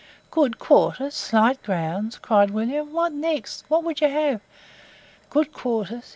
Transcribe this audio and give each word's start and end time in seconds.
"Good 0.31 0.57
quarters! 0.57 1.13
slight 1.13 1.61
grounds!" 1.61 2.17
cried 2.17 2.49
William; 2.49 2.91
"what 2.91 3.11
next? 3.13 3.65
what 3.69 3.83
would 3.83 4.01
you 4.01 4.09
have? 4.09 4.41
Good 5.29 5.53
quarters! 5.53 6.09